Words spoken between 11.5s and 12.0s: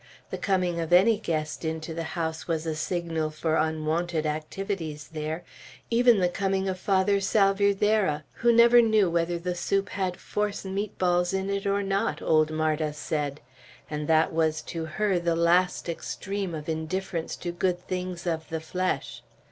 it or